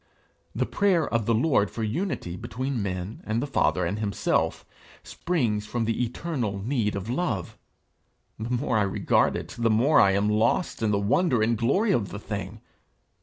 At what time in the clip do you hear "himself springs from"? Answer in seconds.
3.99-5.85